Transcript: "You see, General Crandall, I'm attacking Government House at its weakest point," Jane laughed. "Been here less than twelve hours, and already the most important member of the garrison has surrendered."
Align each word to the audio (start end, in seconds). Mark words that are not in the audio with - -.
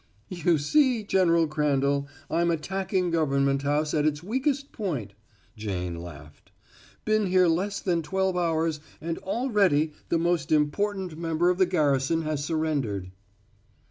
"You 0.29 0.57
see, 0.57 1.03
General 1.03 1.45
Crandall, 1.45 2.07
I'm 2.27 2.49
attacking 2.49 3.11
Government 3.11 3.61
House 3.61 3.93
at 3.93 4.03
its 4.03 4.23
weakest 4.23 4.71
point," 4.71 5.13
Jane 5.55 6.01
laughed. 6.01 6.51
"Been 7.05 7.27
here 7.27 7.45
less 7.45 7.79
than 7.81 8.01
twelve 8.01 8.35
hours, 8.35 8.79
and 8.99 9.19
already 9.19 9.93
the 10.09 10.17
most 10.17 10.51
important 10.51 11.19
member 11.19 11.51
of 11.51 11.59
the 11.59 11.67
garrison 11.67 12.23
has 12.23 12.43
surrendered." 12.43 13.11